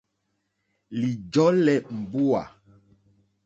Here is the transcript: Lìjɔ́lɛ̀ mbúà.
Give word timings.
Lìjɔ́lɛ̀ 0.99 1.77
mbúà. 1.99 2.41